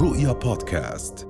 رؤيا 0.00 0.32
بودكاست 0.32 1.26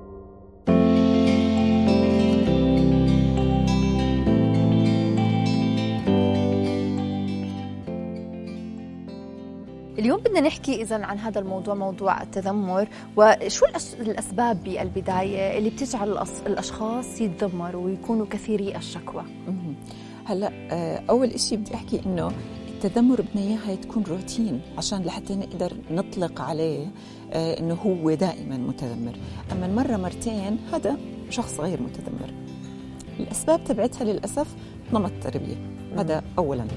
اليوم 9.99 10.19
بدنا 10.19 10.39
نحكي 10.41 10.81
اذا 10.81 11.05
عن 11.05 11.17
هذا 11.17 11.39
الموضوع 11.39 11.73
موضوع 11.75 12.21
التذمر 12.21 12.87
وشو 13.17 13.65
الأس- 13.65 13.99
الأسباب 13.99 14.63
بالبداية 14.63 15.57
اللي 15.57 15.69
بتجعل 15.69 16.17
الأشخاص 16.47 17.21
يتذمروا 17.21 17.85
ويكونوا 17.85 18.25
كثيري 18.25 18.75
الشكوى. 18.75 19.23
هلأ 20.25 20.51
آه، 20.71 21.03
أول 21.09 21.27
إشي 21.27 21.57
بدي 21.57 21.75
أحكي 21.75 22.01
إنه 22.05 22.31
التذمر 22.85 23.21
بدنا 23.21 23.41
اياها 23.41 23.75
تكون 23.75 24.03
روتين 24.03 24.61
عشان 24.77 25.01
لحتى 25.01 25.35
نقدر 25.35 25.73
نطلق 25.91 26.41
عليه 26.41 26.87
آه، 27.31 27.59
إنه 27.59 27.73
هو 27.73 28.13
دائما 28.13 28.57
متذمر. 28.57 29.15
أما 29.51 29.67
مره 29.67 29.97
مرتين 29.97 30.57
هذا 30.73 30.97
شخص 31.29 31.59
غير 31.59 31.81
متذمر. 31.81 32.33
الأسباب 33.19 33.63
تبعتها 33.63 34.03
للأسف 34.05 34.55
نمط 34.93 35.11
تربية. 35.21 35.55
هذا 35.97 36.23
اولا. 36.37 36.67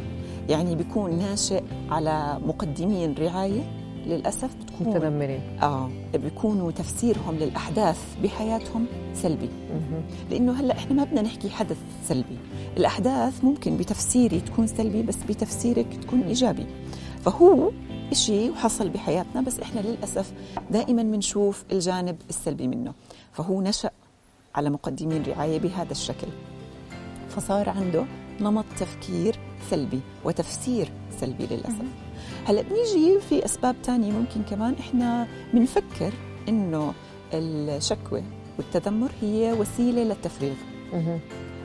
يعني 0.48 0.76
بيكون 0.76 1.18
ناشئ 1.18 1.62
على 1.90 2.38
مقدمين 2.46 3.14
رعاية. 3.14 3.62
للأسف 4.06 4.50
بتكون 4.82 4.96
متذمرين. 4.96 5.40
آه 5.62 5.90
بيكونوا 6.14 6.70
تفسيرهم 6.70 7.34
للأحداث 7.34 7.98
بحياتهم 8.22 8.86
سلبي. 9.14 9.50
لأنه 10.30 10.52
هلأ 10.52 10.76
إحنا 10.76 10.94
ما 10.94 11.04
بدنا 11.04 11.22
نحكي 11.22 11.50
حدث 11.50 11.76
سلبي. 12.08 12.38
الأحداث 12.76 13.44
ممكن 13.44 13.76
بتفسيري 13.76 14.40
تكون 14.40 14.66
سلبي 14.66 15.02
بس 15.02 15.16
بتفسيرك 15.28 15.86
تكون 16.02 16.20
إيجابي. 16.22 16.66
فهو 17.24 17.70
إشي 18.12 18.50
وحصل 18.50 18.88
بحياتنا 18.88 19.40
بس 19.40 19.60
إحنا 19.60 19.80
للأسف 19.80 20.32
دائما 20.70 21.02
بنشوف 21.02 21.64
الجانب 21.72 22.16
السلبي 22.28 22.68
منه. 22.68 22.92
فهو 23.32 23.62
نشأ 23.62 23.90
على 24.54 24.70
مقدمين 24.70 25.22
رعاية 25.22 25.58
بهذا 25.58 25.92
الشكل. 25.92 26.26
فصار 27.28 27.68
عنده 27.68 28.04
نمط 28.40 28.64
تفكير 28.78 29.38
سلبي 29.70 30.00
وتفسير 30.24 30.88
سلبي 31.20 31.46
للأسف. 31.46 31.84
هلأ 32.44 32.62
بنيجي 32.62 33.20
في 33.28 33.44
أسباب 33.44 33.76
تانية 33.82 34.12
ممكن 34.12 34.42
كمان 34.42 34.74
إحنا 34.80 35.28
بنفكر 35.54 36.12
إنه 36.48 36.94
الشكوى 37.34 38.22
والتذمر 38.58 39.10
هي 39.22 39.52
وسيلة 39.52 40.02
للتفريغ. 40.02 40.54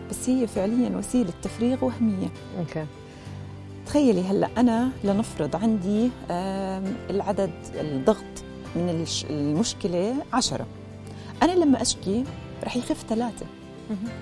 بس 0.09 0.29
هي 0.29 0.47
فعليا 0.47 0.97
وسيلة 0.97 1.33
تفريغ 1.41 1.85
وهمية. 1.85 2.27
okay. 2.59 2.85
تخيلي 3.85 4.21
هلأ 4.21 4.49
أنا 4.57 4.89
لنفرض 5.03 5.55
عندي 5.55 6.09
العدد 7.09 7.51
الضغط 7.75 8.43
من 8.75 9.05
المشكلة 9.29 10.15
عشرة. 10.33 10.65
أنا 11.43 11.51
لما 11.51 11.81
أشكي 11.81 12.23
رح 12.63 12.77
يخف 12.77 13.05
ثلاثة. 13.09 13.45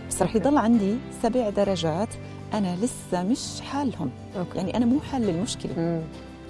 بس 0.10 0.22
رح 0.22 0.36
يضل 0.36 0.58
عندي 0.58 0.96
سبع 1.24 1.50
درجات 1.50 2.10
أنا 2.58 2.76
لسه 2.76 3.24
مش 3.24 3.62
حالهم. 3.62 4.10
okay. 4.38 4.58
يعني 4.58 4.78
أنا 4.78 4.86
مو 4.86 5.00
حل 5.00 5.30
المشكلة 5.30 5.74
مم. 5.78 6.02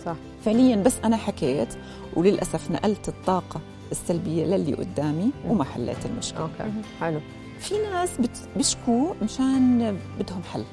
صح. 0.05 0.15
فعليا 0.45 0.75
بس 0.75 0.93
أنا 1.03 1.17
حكيت 1.17 1.73
وللأسف 2.13 2.71
نقلت 2.71 3.07
الطاقة 3.09 3.61
السلبية 3.91 4.45
للي 4.45 4.73
قدامي 4.73 5.29
وما 5.47 5.63
حليت 5.63 6.05
المشكلة. 6.05 6.41
okay 6.41 6.71
حلو. 6.99 7.19
في 7.59 7.73
ناس 7.77 8.09
بيشكوا 8.57 9.13
مشان 9.23 9.97
بدهم 10.19 10.41
حل. 10.53 10.63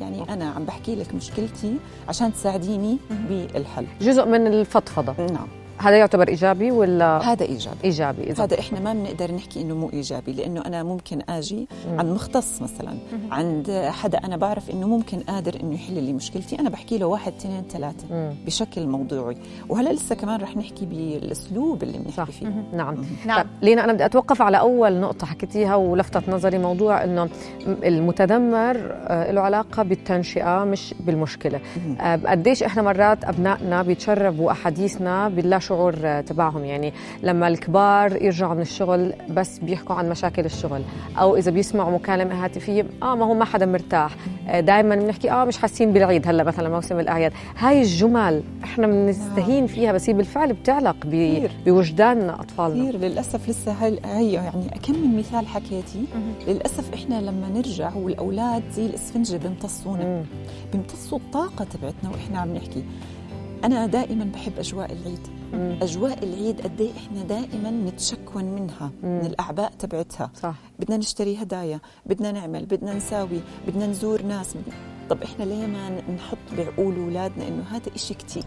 يعني 0.00 0.32
أنا 0.32 0.50
عم 0.50 0.64
بحكي 0.64 0.94
لك 0.94 1.14
مشكلتي 1.14 1.76
عشان 2.08 2.32
تساعديني 2.32 2.98
بالحل. 3.28 3.86
جزء 4.00 4.24
من 4.26 4.46
الفضفضة. 4.46 5.26
نعم. 5.26 5.48
هذا 5.78 5.96
يعتبر 5.96 6.28
إيجابي 6.28 6.70
ولا 6.70 7.32
هذا 7.32 7.44
إيجابي. 7.44 7.76
إيجابي 7.84 8.22
إذا؟ 8.22 8.44
هذا 8.44 8.58
إحنا 8.60 8.80
ما 8.80 8.92
بنقدر 8.92 9.34
نحكي 9.34 9.60
إنه 9.60 9.74
مو 9.74 9.90
إيجابي 9.92 10.32
لأنه 10.32 10.66
أنا 10.66 10.82
ممكن 10.82 11.22
آجي 11.28 11.68
عند 11.98 12.10
مختص 12.10 12.62
مثلا. 12.62 12.94
عند 13.30 13.70
حدا 13.90 14.18
أنا 14.18 14.36
بعرف 14.36 14.70
إنه 14.70 14.88
ممكن 14.88 15.20
قادر 15.20 15.60
إنه 15.60 15.74
يحل 15.74 16.02
لي 16.02 16.12
مشكلتي 16.12 16.58
أنا 16.60 16.70
بحكي 16.70 16.98
له 16.98 17.06
واحد 17.06 17.32
اثنين 17.32 17.62
ثلاثة 17.70 18.06
مم. 18.10 18.34
بشكل 18.46 18.86
موضوعي. 18.86 19.36
وهلا 19.68 19.92
لسه 19.92 20.14
كمان 20.14 20.40
رح 20.40 20.56
نحكي 20.56 20.86
بالأسلوب 20.86 21.82
اللي 21.82 21.98
صح. 21.98 22.16
بنحكي 22.16 22.32
فيه 22.32 22.46
نعم. 22.72 23.04
نعم. 23.26 23.36
طيب 23.42 23.46
لينا 23.62 23.84
أنا 23.84 23.92
بدي 23.92 24.04
أتوقف 24.04 24.42
على 24.42 24.58
أول 24.58 25.00
نقطة 25.00 25.26
حكيتيها 25.26 25.76
ولفتت 25.76 26.28
نظري 26.28 26.58
موضوع 26.58 27.04
إنه 27.04 27.28
المتذمر 27.66 28.76
آه، 28.92 29.30
له 29.32 29.40
علاقة 29.40 29.82
بالتنشئة 29.82 30.64
مش 30.64 30.94
بالمشكلة. 31.00 31.60
آه، 32.00 32.16
قديش 32.26 32.62
إحنا 32.62 32.82
مرات 32.82 33.24
أبنائنا 33.24 33.82
بيتشربوا 33.82 34.50
أحاديثنا 34.50 35.28
باللا 35.28 35.58
شعور 35.72 35.94
آه، 36.04 36.20
تبعهم. 36.20 36.64
يعني 36.64 36.92
لما 37.22 37.48
الكبار 37.48 38.22
يرجعوا 38.22 38.54
من 38.54 38.60
الشغل 38.60 39.12
بس 39.30 39.58
بيحكوا 39.58 39.94
عن 39.96 40.08
مشاكل 40.08 40.44
الشغل 40.44 40.82
أو 41.18 41.36
إذا 41.36 41.50
بيسمعوا 41.50 41.90
مكالمة 41.94 42.44
هاتفية 42.44 42.86
آه 43.02 43.14
ما 43.14 43.24
هو 43.24 43.34
ما 43.34 43.44
حدا 43.44 43.66
مرتاح. 43.66 44.16
آه، 44.48 44.60
دائما 44.60 44.94
بنحكي 44.96 45.30
آه 45.30 45.44
مش 45.44 45.58
حاسين 45.58 45.92
بالعيد 45.92 46.28
هلأ 46.28 46.44
مثلا 46.44 46.68
موسم 46.68 47.00
الأعياد. 47.00 47.32
هاي 47.58 47.80
الجمل 47.82 48.42
إحنا 48.64 48.86
بنستهين 48.86 49.66
فيها 49.66 49.92
بس 49.92 50.08
هي 50.08 50.12
بالفعل 50.14 50.52
بتعلق 50.52 50.96
ب- 51.04 51.08
كثير. 51.08 51.50
بوجدان 51.66 52.30
أطفالنا. 52.30 52.88
كثير 52.90 53.00
للأسف 53.00 53.48
لسه 53.48 53.72
هاي 53.72 53.98
هي 54.04 54.32
يعني 54.32 54.68
كم 54.82 54.92
من 54.92 55.18
مثال 55.18 55.46
حكيتي. 55.46 56.04
للأسف 56.48 56.94
إحنا 56.94 57.20
لما 57.20 57.48
نرجع 57.54 57.94
والأولاد 57.94 58.62
زي 58.72 58.86
الإسفنجة 58.86 59.36
بيمتصونا. 59.36 60.22
بيمتصوا 60.72 61.18
الطاقة 61.18 61.64
تبعتنا 61.64 62.10
وإحنا 62.10 62.38
عم 62.38 62.54
نحكي. 62.54 62.84
أنا 63.64 63.86
دائما 63.86 64.24
بحب 64.34 64.52
أجواء 64.58 64.92
العيد. 64.92 65.18
مم. 65.52 65.78
أجواء 65.82 66.24
العيد 66.24 66.60
قد 66.60 66.80
إيه 66.80 66.90
إحنا 66.96 67.22
دائما 67.22 67.70
نتشكون 67.70 68.44
منها 68.44 68.90
مم. 69.02 69.18
من 69.18 69.26
الأعباء 69.26 69.72
تبعتها. 69.78 70.30
صح. 70.42 70.54
بدنا 70.80 70.96
نشتري 70.96 71.42
هدايا 71.42 71.80
بدنا 72.06 72.32
نعمل 72.32 72.66
بدنا 72.66 72.94
نساوي 72.94 73.40
بدنا 73.68 73.86
نزور 73.86 74.22
ناس. 74.22 74.54
بدنا 74.54 74.74
طب 75.10 75.22
إحنا 75.22 75.44
ليه 75.44 75.66
ما 75.66 75.90
نحط 76.14 76.38
بعقول 76.56 76.96
أولادنا 76.96 77.48
إنه 77.48 77.62
هذا 77.70 77.94
إشي 77.94 78.14
كتير؟ 78.14 78.44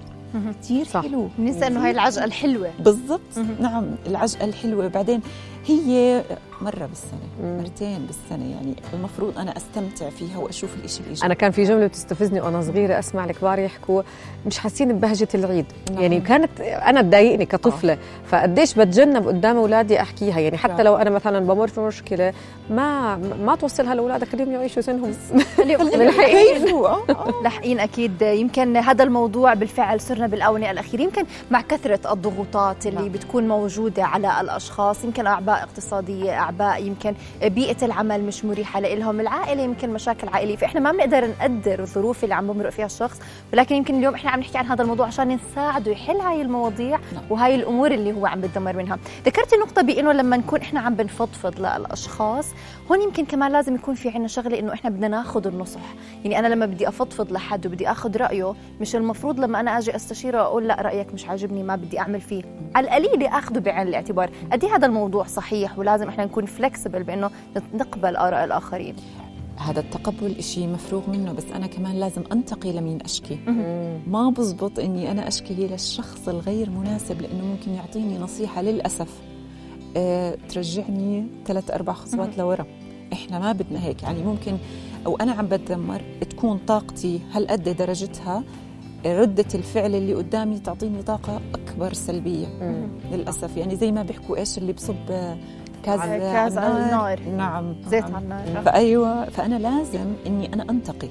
كتير 0.61 0.85
صح. 0.85 1.01
حلو. 1.01 1.27
بننسى 1.37 1.67
إنه 1.67 1.85
هاي 1.85 1.91
العجقة 1.91 2.25
الحلوة. 2.25 2.71
بالضبط. 2.79 3.37
نعم 3.59 3.85
العجقة 4.07 4.45
الحلوة. 4.45 4.87
بعدين 4.87 5.21
هي 5.65 6.23
مرة 6.61 6.85
بالسنة 6.85 7.19
مم. 7.43 7.57
مرتين 7.57 8.05
بالسنة 8.05 8.51
يعني 8.51 8.75
المفروض 8.93 9.37
أنا 9.37 9.57
أستمتع 9.57 10.09
فيها 10.09 10.37
وأشوف 10.37 10.75
الإشي 10.75 10.99
الايجابي 10.99 11.25
أنا 11.25 11.33
كان 11.33 11.51
في 11.51 11.63
جملة 11.63 11.87
بتستفزني 11.87 12.41
وأنا 12.41 12.61
صغيرة 12.61 12.99
أسمع 12.99 13.25
الكبار 13.25 13.59
يحكوا 13.59 14.01
مش 14.45 14.57
حاسين 14.57 14.93
ببهجة 14.93 15.27
العيد 15.35 15.65
نعم. 15.91 16.01
يعني 16.01 16.21
كانت 16.21 16.61
أنا 16.61 17.01
تضايقني 17.01 17.45
كطفلة 17.45 17.97
فقديش 18.25 18.73
بتجنب 18.73 19.27
قدام 19.27 19.57
أولادي 19.57 20.01
أحكيها 20.01 20.39
يعني 20.39 20.57
حتى 20.57 20.73
فعلا. 20.73 20.83
لو 20.83 20.95
أنا 20.95 21.09
مثلا 21.09 21.39
بمر 21.39 21.67
في 21.67 21.81
مشكلة 21.81 22.33
ما 22.69 23.15
ما 23.17 23.55
توصلها 23.55 23.95
لأولادك 23.95 24.27
خليهم 24.27 24.51
يعيشوا 24.51 24.81
سنهم 24.81 25.13
ملحقين 25.99 26.67
آه، 26.67 27.03
آه. 27.09 27.41
لاحقين 27.43 27.79
أكيد 27.79 28.21
يمكن 28.21 28.77
هذا 28.77 29.03
الموضوع 29.03 29.53
بالفعل 29.53 30.01
صرنا 30.01 30.27
بالآونة 30.27 30.71
الأخيرة 30.71 31.01
يمكن 31.01 31.25
مع 31.51 31.61
كثرة 31.61 32.13
الضغوطات 32.13 32.87
اللي 32.87 33.01
نعم. 33.01 33.09
بتكون 33.09 33.47
موجودة 33.47 34.03
على 34.03 34.41
الأشخاص 34.41 35.03
يمكن 35.03 35.27
أعباء 35.27 35.63
اقتصادية 35.63 36.31
اعباء 36.45 36.83
يمكن 36.83 37.13
بيئة 37.43 37.85
العمل 37.85 38.23
مش 38.23 38.45
مريحة 38.45 38.79
لهم 38.79 39.19
العائلة 39.19 39.63
يمكن 39.63 39.89
مشاكل 39.89 40.27
عائلية. 40.27 40.55
فإحنا 40.55 40.79
ما 40.79 40.91
بنقدر 40.91 41.27
نقدر 41.27 41.79
الظروف 41.79 42.23
اللي 42.23 42.35
عم 42.35 42.53
بمرق 42.53 42.69
فيها 42.69 42.85
الشخص. 42.85 43.19
ولكن 43.53 43.75
يمكن 43.75 43.95
اليوم 43.95 44.13
إحنا 44.13 44.31
عم 44.31 44.39
نحكي 44.39 44.57
عن 44.57 44.65
هذا 44.65 44.83
الموضوع 44.83 45.07
عشان 45.07 45.27
نساعده 45.27 45.91
يحل 45.91 46.15
هاي 46.15 46.41
المواضيع 46.41 46.99
نعم. 47.13 47.23
وهاي 47.29 47.55
الأمور 47.55 47.91
اللي 47.91 48.13
هو 48.13 48.25
عم 48.25 48.41
بتدمر 48.41 48.75
منها. 48.75 48.99
ذكرتي 49.25 49.55
نقطه 49.55 49.81
بإنه 49.81 50.11
لما 50.11 50.37
نكون 50.37 50.61
إحنا 50.61 50.79
عم 50.79 50.95
بنفضفض 50.95 51.59
للأشخاص 51.59 52.45
هون 52.91 53.01
يمكن 53.01 53.25
كمان 53.25 53.51
لازم 53.51 53.75
يكون 53.75 53.95
في 53.95 54.09
عنا 54.09 54.27
شغلة 54.27 54.59
إنه 54.59 54.73
إحنا 54.73 54.89
بدنا 54.89 55.07
ناخذ 55.07 55.47
النصح. 55.47 55.79
يعني 56.23 56.39
أنا 56.39 56.47
لما 56.47 56.65
بدي 56.65 56.87
أفضفض 56.87 57.31
لحد 57.31 57.65
وبدي 57.67 57.91
اخذ 57.91 58.17
رأيه 58.17 58.53
مش 58.81 58.95
المفروض 58.95 59.39
لما 59.39 59.59
أنا 59.59 59.77
آجي 59.77 59.95
أستشيره 59.95 60.41
أقول 60.41 60.67
لا 60.67 60.81
رأيك 60.81 61.13
مش 61.13 61.27
عاجبني 61.27 61.63
ما 61.63 61.75
بدي 61.75 61.99
أعمل 61.99 62.21
فيه. 62.21 62.43
على 62.75 62.87
القليل 62.87 63.25
اخذه 63.27 63.59
بعين 63.59 63.87
الاعتبار. 63.87 64.29
قد 64.51 64.63
إيه 64.63 64.75
هذا 64.75 64.85
الموضوع 64.87 65.23
صحيح 65.23 65.79
ولازم 65.79 66.09
إحنا 66.09 66.25
نكون 66.25 66.34
فلكسبل 66.41 67.03
بأنه 67.03 67.29
نقبل 67.73 68.15
آراء 68.15 68.43
الآخرين. 68.43 68.95
هذا 69.57 69.79
التقبل 69.79 70.35
إشي 70.39 70.67
مفروغ 70.67 71.09
منه 71.09 71.33
بس 71.33 71.45
أنا 71.55 71.67
كمان 71.67 71.95
لازم 71.95 72.23
أنتقي 72.31 72.71
لمين 72.71 73.01
أشكي. 73.01 73.37
ما 74.07 74.29
بزبط 74.29 74.79
إني 74.79 75.11
أنا 75.11 75.27
أشكي 75.27 75.53
للشخص 75.53 76.29
الغير 76.29 76.69
مناسب 76.69 77.21
لأنه 77.21 77.45
ممكن 77.45 77.71
يعطيني 77.71 78.17
نصيحة 78.17 78.61
للأسف. 78.61 79.21
أه 79.97 80.37
ترجعني 80.49 81.27
ثلاث 81.45 81.71
أربع 81.71 81.93
خطوات 81.93 82.37
لورا. 82.37 82.65
إحنا 83.13 83.39
ما 83.39 83.51
بدنا 83.51 83.83
هيك. 83.83 84.03
يعني 84.03 84.23
ممكن 84.23 84.57
أو 85.05 85.15
أنا 85.15 85.31
عم 85.31 85.47
بتذمر 85.47 86.01
تكون 86.29 86.57
طاقتي 86.57 87.19
هالقد 87.33 87.69
درجتها؟ 87.69 88.43
ردة 89.05 89.45
الفعل 89.55 89.95
اللي 89.95 90.13
قدامي 90.13 90.59
تعطيني 90.59 91.03
طاقة 91.03 91.41
أكبر 91.53 91.93
سلبية. 91.93 92.47
للأسف. 93.11 93.57
يعني 93.57 93.75
زي 93.75 93.91
ما 93.91 94.03
بيحكوا 94.03 94.37
إيش 94.37 94.57
اللي 94.57 94.73
بصب 94.73 95.35
كاز 95.85 95.99
على- 95.99 96.03
كاز 96.33 96.57
على 96.57 96.83
النار. 96.85 97.19
نعم. 97.37 97.75
زيت. 97.87 98.03
على 98.03 98.17
النار. 98.17 98.61
فأيوة 98.65 99.25
فأنا 99.29 99.55
لازم 99.55 100.13
إني 100.27 100.53
أنا 100.53 100.65
أنتقي 100.69 101.09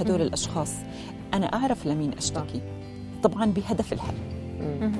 هدول 0.00 0.22
الأشخاص. 0.22 0.72
أنا 1.34 1.46
أعرف 1.46 1.86
لمين 1.86 2.12
أشتكي. 2.18 2.60
طبعا 3.22 3.46
بهدف 3.46 3.92
الحل. 3.92 4.14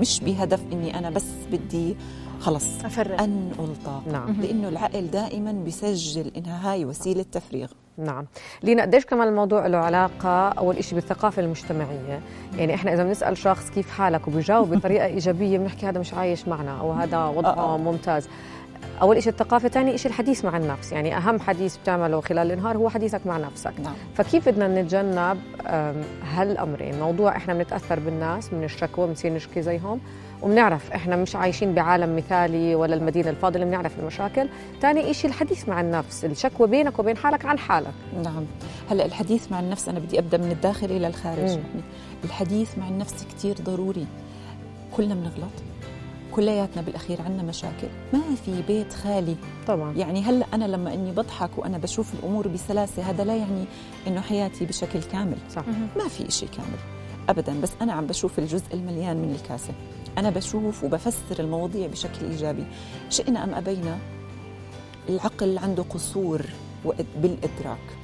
مش 0.00 0.20
بهدف 0.20 0.60
إني 0.72 0.98
أنا 0.98 1.10
بس 1.10 1.26
بدي 1.52 1.96
خلص. 2.40 2.84
افرغ 2.84 3.24
انقل 3.24 3.68
طاقه 3.84 4.02
نعم. 4.12 4.32
لأنه 4.40 4.68
العقل 4.68 5.06
دائما 5.10 5.52
بيسجل 5.52 6.32
انها 6.36 6.72
هاي 6.72 6.84
وسيلة 6.84 7.24
تفريغ. 7.32 7.68
نعم. 7.98 8.26
لينا 8.62 8.82
قديش 8.82 9.04
كمان 9.04 9.28
الموضوع 9.28 9.66
له 9.66 9.78
علاقة 9.78 10.48
أول 10.48 10.84
شيء 10.84 10.94
بالثقافة 10.94 11.42
المجتمعية؟ 11.42 12.20
يعني 12.58 12.74
إحنا 12.74 12.94
إذا 12.94 13.04
بنسأل 13.04 13.36
شخص 13.38 13.70
كيف 13.70 13.90
حالك 13.90 14.28
وبيجاوب 14.28 14.74
بطريقة 14.74 15.06
إيجابية 15.14 15.58
بنحكي 15.58 15.86
هذا 15.86 16.00
مش 16.00 16.14
عايش 16.14 16.48
معنا 16.48 16.80
أو 16.80 16.92
هذا 16.92 17.24
وضعه 17.24 17.52
آه. 17.74 17.76
ممتاز. 17.78 18.28
أول 19.02 19.22
شيء 19.22 19.32
الثقافة 19.32 19.68
ثاني 19.68 19.98
شيء 19.98 20.10
الحديث 20.10 20.44
مع 20.44 20.56
النفس. 20.56 20.92
يعني 20.92 21.16
أهم 21.16 21.40
حديث 21.40 21.76
بتعمله 21.76 22.20
خلال 22.20 22.52
النهار 22.52 22.76
هو 22.76 22.88
حديثك 22.88 23.26
مع 23.26 23.38
نفسك. 23.38 23.72
نعم. 23.84 23.94
فكيف 24.14 24.48
بدنا 24.48 24.82
نتجنب 24.82 25.38
أم، 25.66 26.02
هالأمرين؟ 26.34 27.00
موضوع 27.00 27.36
إحنا 27.36 27.54
بنتأثر 27.54 28.00
بالناس 28.00 28.52
من 28.52 28.64
الشكوى 28.64 29.06
بنصير 29.06 29.32
نشكي 29.32 29.62
زيهم 29.62 30.00
وبنعرف 30.42 30.92
إحنا 30.92 31.16
مش 31.16 31.36
عايشين 31.36 31.74
بعالم 31.74 32.16
مثالي 32.16 32.74
ولا 32.74 32.94
المدينة 32.94 33.30
الفاضلة 33.30 33.64
بنعرف 33.64 33.98
المشاكل. 33.98 34.48
ثاني 34.82 35.14
شيء 35.14 35.30
الحديث 35.30 35.68
مع 35.68 35.80
النفس 35.80 36.24
الشكوى 36.24 36.68
بينك 36.68 36.98
وبين 36.98 37.16
حالك 37.16 37.44
عن 37.44 37.58
حالك. 37.58 37.94
نعم. 38.24 38.44
هلأ 38.90 39.04
الحديث 39.04 39.52
مع 39.52 39.60
النفس 39.60 39.88
أنا 39.88 39.98
بدي 39.98 40.18
أبدأ 40.18 40.38
من 40.38 40.50
الداخل 40.50 40.86
إلى 40.86 41.06
الخارج. 41.06 41.50
مم. 41.50 41.80
الحديث 42.24 42.78
مع 42.78 42.88
النفس 42.88 43.26
كثير 43.34 43.56
ضروري. 43.64 44.06
كلنا 44.96 45.14
بنغلط. 45.14 45.52
كلياتنا 46.34 46.82
بالأخير 46.82 47.22
عنا 47.22 47.42
مشاكل. 47.42 47.88
ما 48.12 48.20
في 48.44 48.62
بيت 48.62 48.92
خالي. 48.92 49.36
طبعا. 49.66 49.92
يعني 49.92 50.22
هلا 50.22 50.46
أنا 50.54 50.64
لما 50.64 50.94
إني 50.94 51.12
بضحك 51.12 51.58
وأنا 51.58 51.78
بشوف 51.78 52.14
الأمور 52.14 52.48
بسلاسة 52.48 53.02
هذا 53.02 53.24
لا 53.24 53.36
يعني 53.36 53.64
إنه 54.06 54.20
حياتي 54.20 54.64
بشكل 54.64 55.02
كامل. 55.02 55.36
صح. 55.50 55.64
ما 55.96 56.08
في 56.08 56.30
شيء 56.30 56.48
كامل. 56.48 56.78
ابدا. 57.28 57.60
بس 57.60 57.70
أنا 57.82 57.92
عم 57.92 58.06
بشوف 58.06 58.38
الجزء 58.38 58.74
المليان 58.74 59.16
من 59.16 59.34
الكاسة. 59.34 59.74
أنا 60.18 60.30
بشوف 60.30 60.84
وبفسر 60.84 61.40
المواضيع 61.40 61.86
بشكل 61.86 62.26
إيجابي. 62.30 62.64
شئنا 63.10 63.44
أم 63.44 63.54
أبينا 63.54 63.98
العقل 65.08 65.58
عنده 65.58 65.82
قصور 65.82 66.46
بالإدراك. 67.22 67.96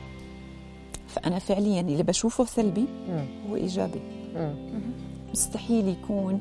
فأنا 1.08 1.38
فعليا 1.38 1.80
اللي 1.80 2.02
بشوفه 2.02 2.44
سلبي. 2.44 2.84
هو 3.50 3.56
إيجابي. 3.56 4.00
مستحيل 5.32 5.88
يكون 5.88 6.40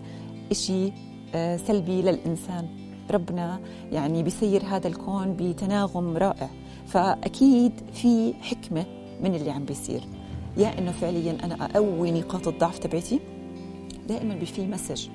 آه، 0.52 0.92
سلبي 1.34 2.02
للإنسان. 2.02 2.68
ربنا 3.12 3.60
يعني 3.92 4.24
بيسير 4.24 4.64
هذا 4.66 4.88
الكون 4.88 5.36
بتناغم 5.40 6.18
رائع. 6.18 6.50
فأكيد 6.88 7.72
في 7.94 8.34
حكمة 8.42 8.86
من 9.24 9.36
اللي 9.36 9.52
عم 9.52 9.66
بيصير. 9.66 10.02
يا 10.58 10.80
إنه 10.80 10.92
فعليا 10.92 11.38
أنا 11.44 11.66
أقوي 11.66 12.12
نقاط 12.12 12.48
الضعف 12.48 12.80
تبعتي. 12.80 13.20
دائما 14.08 14.40
في 14.46 14.68
مسج. 14.68 15.08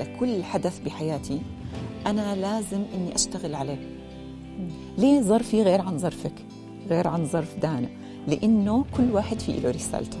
لكل 0.00 0.44
حدث 0.44 0.78
بحياتي 0.78 1.40
أنا 2.06 2.36
لازم 2.36 2.82
إني 2.94 3.14
أشتغل 3.14 3.54
عليه. 3.54 3.78
ليه 4.98 5.20
ظرفي 5.20 5.62
غير 5.62 5.80
عن 5.80 5.98
ظرفك؟ 5.98 6.32
غير 6.88 7.08
عن 7.08 7.26
ظرف 7.26 7.58
دانا. 7.58 7.88
لأنه 8.28 8.84
كل 8.96 9.10
واحد 9.12 9.40
في 9.40 9.52
له 9.52 9.70
رسالته. 9.70 10.18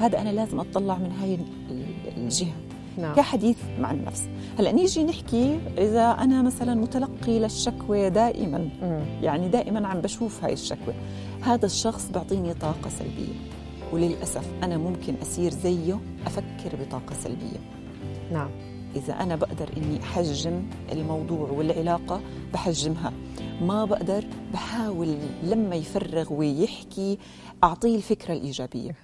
هذا 0.00 0.20
أنا 0.20 0.28
لازم 0.30 0.60
أطلع 0.60 0.98
من 0.98 1.12
هاي 1.12 1.34
ال- 1.34 1.86
الجهة. 2.16 2.52
نعم. 2.98 3.14
كحديث 3.14 3.56
مع 3.80 3.90
النفس. 3.90 4.28
هلا 4.58 4.72
نيجي 4.72 5.04
نحكي 5.04 5.58
إذا 5.78 6.10
أنا 6.10 6.42
مثلا 6.42 6.74
متلقي 6.74 7.38
للشكوى 7.38 8.10
دائما. 8.10 8.58
مم. 8.82 9.04
يعني 9.22 9.48
دائما 9.48 9.88
عم 9.88 10.00
بشوف 10.00 10.44
هاي 10.44 10.52
الشكوى. 10.52 10.94
هذا 11.42 11.66
الشخص 11.66 12.08
بيعطيني 12.12 12.54
طاقة 12.54 12.90
سلبية 12.90 13.34
وللأسف 13.92 14.46
أنا 14.62 14.76
ممكن 14.76 15.14
اصير 15.22 15.50
زيه 15.50 16.00
أفكر 16.26 16.76
بطاقة 16.80 17.14
سلبية. 17.14 17.58
نعم. 18.32 18.50
إذا 18.96 19.12
أنا 19.12 19.36
بقدر 19.36 19.68
إني 19.76 20.02
أحجم 20.02 20.62
الموضوع 20.92 21.50
والعلاقة 21.50 22.20
بحجمها. 22.52 23.12
ما 23.62 23.84
بقدر 23.84 24.24
بحاول 24.52 25.16
لما 25.42 25.76
يفرغ 25.76 26.32
ويحكي 26.32 27.18
أعطيه 27.64 27.96
الفكرة 27.96 28.32
الإيجابية. 28.34 28.94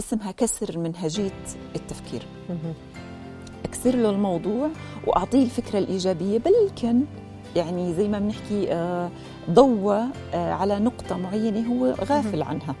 اسمها 0.00 0.30
كسر 0.30 0.78
منهجية 0.78 1.44
التفكير. 1.76 2.26
اكسر 3.66 3.96
له 3.96 4.10
الموضوع 4.10 4.68
وأعطيه 5.06 5.44
الفكرة 5.44 5.78
الإيجابية 5.78 6.38
بلكن 6.38 7.02
يعني 7.56 7.94
زي 7.94 8.08
ما 8.08 8.18
بنحكي 8.18 8.72
آه، 8.72 9.10
ضوى 9.50 10.02
آه، 10.34 10.52
على 10.52 10.78
نقطة 10.78 11.16
معينة 11.16 11.68
هو 11.68 11.86
غافل 12.04 12.42
عنها. 12.42 12.74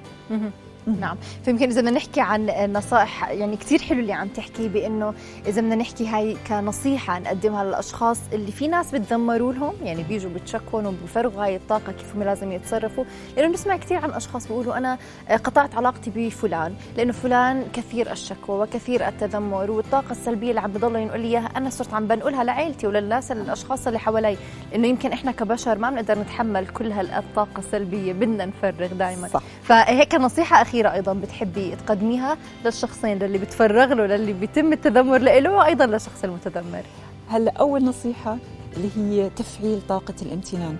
نعم. 0.86 1.16
فيمكن 1.44 1.68
إذا 1.70 1.80
بدنا 1.80 1.90
نحكي 1.90 2.20
عن 2.20 2.46
نصائح 2.72 3.30
يعني 3.30 3.56
كثير 3.56 3.82
حلو 3.82 4.00
اللي 4.00 4.12
عم 4.12 4.28
تحكي 4.28 4.68
بإنه 4.68 5.14
إذا 5.46 5.60
بدنا 5.60 5.74
نحكي 5.74 6.08
هاي 6.08 6.36
كنصيحة 6.48 7.18
نقدمها 7.18 7.64
للأشخاص 7.64 8.18
اللي 8.32 8.52
في 8.52 8.68
ناس 8.68 8.94
بتذمروا 8.94 9.52
لهم 9.52 9.74
يعني 9.82 10.02
بيجوا 10.02 10.30
بتشكون 10.30 10.86
وبفرغوا 10.86 11.44
هاي 11.44 11.56
الطاقة 11.56 11.92
كيف 11.92 12.16
هم 12.16 12.22
لازم 12.22 12.52
يتصرفوا. 12.52 13.04
لأنه 13.36 13.48
بنسمع 13.48 13.76
كثير 13.76 13.98
عن 13.98 14.10
أشخاص 14.10 14.46
بيقولوا 14.46 14.78
أنا 14.78 14.98
قطعت 15.44 15.74
علاقتي 15.74 16.10
بفلان 16.10 16.74
لأنه 16.96 17.12
فلان 17.12 17.64
كثير 17.72 18.12
الشكوى 18.12 18.58
وكثير 18.62 19.08
التذمر 19.08 19.70
والطاقة 19.70 20.10
السلبية 20.10 20.50
اللي 20.50 20.60
عم 20.60 20.72
بضل 20.72 20.96
ينقل 20.96 21.20
لي 21.20 21.28
إياها 21.28 21.50
أنا 21.56 21.70
صرت 21.70 21.94
عم 21.94 22.06
بنقلها 22.06 22.44
لعائلتي 22.44 22.86
وللناس 22.86 23.32
الاشخاص 23.32 23.86
اللي 23.86 23.98
حوالي. 23.98 24.36
لأنه 24.72 24.88
يمكن 24.88 25.12
إحنا 25.12 25.32
كبشر 25.32 25.78
ما 25.78 25.90
بنقدر 25.90 26.18
نتحمل 26.18 26.66
كل 26.66 26.92
هالطاقة 26.92 27.58
السلبية 27.58 28.12
بدنا 28.12 28.46
نفرغ 28.46 28.86
دائما 28.86 29.28
فهيك 29.62 30.14
نصيحة 30.14 30.64
أخيرة 30.76 30.92
أيضا 30.92 31.12
بتحبي 31.12 31.76
تقدميها 31.76 32.36
للشخصين 32.64 33.18
للي 33.18 33.38
بتفرغ 33.38 33.92
له 33.94 34.06
للي 34.06 34.32
بيتم 34.32 34.72
التذمر 34.72 35.18
له 35.18 35.50
وأيضا 35.50 35.86
للشخص 35.86 36.24
المتذمر. 36.24 36.82
هلا 37.28 37.52
أول 37.52 37.84
نصيحة 37.84 38.38
اللي 38.76 38.88
هي 38.96 39.30
تفعيل 39.30 39.80
طاقة 39.88 40.14
الامتنان. 40.22 40.76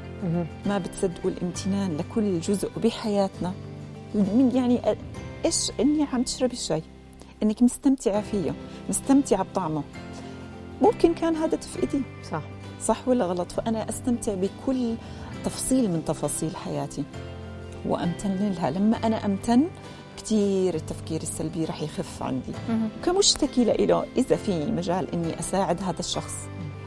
ما 0.66 0.78
بتصدقوا 0.78 1.30
الامتنان 1.30 1.96
لكل 1.96 2.40
جزء 2.40 2.70
بحياتنا. 2.84 3.52
من 4.14 4.50
يعني 4.54 4.96
إيش 5.44 5.70
إني 5.80 6.06
عم 6.12 6.22
تشربي 6.22 6.52
الشاي 6.52 6.82
إنك 7.42 7.62
مستمتعة 7.62 8.20
فيه 8.20 8.54
مستمتعة 8.88 9.42
بطعمه. 9.42 9.82
ممكن 10.82 11.14
كان 11.14 11.36
هذا 11.36 11.56
تفقدي. 11.56 12.02
صح. 12.30 12.42
صح 12.82 13.08
ولا 13.08 13.24
غلط؟ 13.24 13.52
فأنا 13.52 13.88
أستمتع 13.88 14.34
بكل 14.34 14.94
تفصيل 15.44 15.90
من 15.90 16.04
تفاصيل 16.04 16.56
حياتي. 16.56 17.04
وأمتن 17.88 18.36
لها 18.36 18.70
لما 18.70 18.96
أنا 18.96 19.26
أمتن 19.26 19.66
كتير 20.16 20.74
التفكير 20.74 21.22
السلبي 21.22 21.64
رح 21.64 21.82
يخف 21.82 22.22
عندي. 22.22 22.52
كمشتكي 23.04 23.64
له 23.64 24.04
إذا 24.16 24.36
في 24.36 24.64
مجال 24.72 25.14
إني 25.14 25.40
أساعد 25.40 25.82
هذا 25.82 26.00
الشخص 26.00 26.34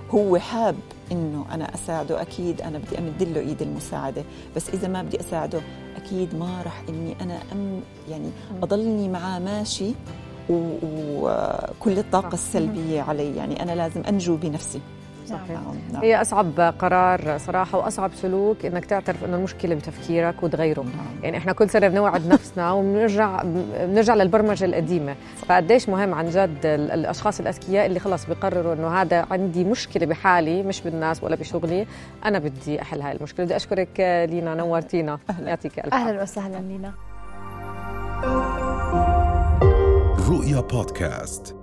هو 0.09 0.37
حاب 0.37 0.75
إنه 1.11 1.45
أنا 1.51 1.75
أساعده 1.75 2.21
أكيد 2.21 2.61
أنا 2.61 2.77
بدي 2.77 2.97
أمد 2.97 3.23
له 3.23 3.39
إيد 3.39 3.61
المساعدة. 3.61 4.23
بس 4.55 4.69
إذا 4.69 4.87
ما 4.87 5.01
بدي 5.01 5.19
أساعده 5.19 5.61
أكيد 5.97 6.35
ما 6.35 6.61
رح 6.65 6.83
إني 6.89 7.15
أنا 7.21 7.39
أم 7.51 7.81
يعني 8.09 8.29
أضلني 8.63 9.09
معاه 9.09 9.39
ماشي 9.39 9.91
وكل 10.49 11.99
الطاقة 11.99 12.33
السلبية 12.33 13.01
علي. 13.01 13.35
يعني 13.35 13.63
أنا 13.63 13.71
لازم 13.71 14.01
أنجو 14.01 14.35
بنفسي. 14.35 14.81
صحيح. 15.29 15.49
نعم. 15.49 15.75
نعم. 15.93 16.03
هي 16.03 16.21
أصعب 16.21 16.59
قرار 16.79 17.37
صراحة 17.37 17.77
وأصعب 17.77 18.11
سلوك 18.13 18.65
إنك 18.65 18.85
تعترف 18.85 19.23
إنه 19.25 19.37
المشكلة 19.37 19.75
بتفكيرك 19.75 20.43
وتغيره 20.43 20.81
نعم. 20.81 21.23
يعني 21.23 21.37
إحنا 21.37 21.53
كل 21.53 21.69
سنة 21.69 21.87
بنوعد 21.87 22.27
نفسنا 22.27 22.71
وبنرجع 22.71 23.41
بنرجع 23.79 24.13
للبرمجة 24.15 24.65
القديمة. 24.65 25.15
فقديش 25.47 25.89
مهم 25.89 26.13
عن 26.13 26.29
جد 26.29 26.57
ال- 26.65 26.91
الأشخاص 26.91 27.39
الأذكياء 27.39 27.85
اللي 27.85 27.99
خلص 27.99 28.25
بيقرروا 28.25 28.73
إنه 28.73 28.87
هذا 29.01 29.25
عندي 29.31 29.63
مشكلة 29.63 30.05
بحالي 30.05 30.63
مش 30.63 30.81
بالناس 30.81 31.23
ولا 31.23 31.35
بشغلي 31.35 31.85
أنا 32.25 32.39
بدي 32.39 32.81
أحل 32.81 33.01
هاي 33.01 33.11
المشكلة. 33.11 33.45
بدي 33.45 33.55
أشكرك 33.55 33.99
لينا 34.29 34.55
نورتينا. 34.55 35.19
يعطيك 35.45 35.79
ألف 35.79 35.93
عافية. 35.93 36.09
أهلا 36.09 36.21
وسهلا 36.21 36.57
لينا. 36.57 36.91
رؤيا 40.29 40.61
بودكاست. 40.61 41.55